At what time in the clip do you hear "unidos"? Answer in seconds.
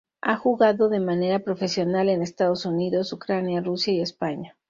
2.65-3.13